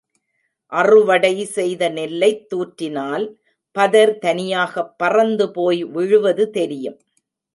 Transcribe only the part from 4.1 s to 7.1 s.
தனியாகப் பறந்து போய் விழுவது தெரியும்.